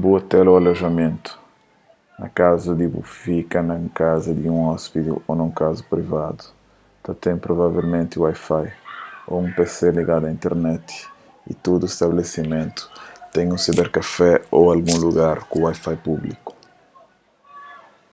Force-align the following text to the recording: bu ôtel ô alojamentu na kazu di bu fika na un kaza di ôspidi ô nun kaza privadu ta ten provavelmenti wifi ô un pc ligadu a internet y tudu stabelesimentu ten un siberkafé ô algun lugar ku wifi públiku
bu 0.00 0.08
ôtel 0.18 0.46
ô 0.52 0.54
alojamentu 0.60 1.32
na 2.20 2.26
kazu 2.38 2.70
di 2.80 2.86
bu 2.92 3.00
fika 3.20 3.58
na 3.68 3.74
un 3.82 3.88
kaza 3.98 4.32
di 4.40 4.48
ôspidi 4.72 5.10
ô 5.28 5.30
nun 5.38 5.52
kaza 5.60 5.82
privadu 5.92 6.44
ta 7.02 7.10
ten 7.22 7.36
provavelmenti 7.46 8.16
wifi 8.24 8.66
ô 9.30 9.32
un 9.44 9.48
pc 9.56 9.74
ligadu 9.98 10.24
a 10.26 10.34
internet 10.36 10.86
y 11.50 11.52
tudu 11.64 11.84
stabelesimentu 11.88 12.82
ten 13.32 13.46
un 13.54 13.60
siberkafé 13.64 14.30
ô 14.56 14.58
algun 14.74 14.98
lugar 15.06 15.36
ku 15.50 15.56
wifi 15.66 15.94
públiku 16.06 16.50